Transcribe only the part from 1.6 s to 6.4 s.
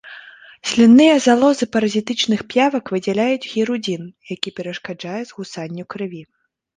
паразітычных п'явак выдзяляюць гірудзін, які перашкаджае згусанню крыві.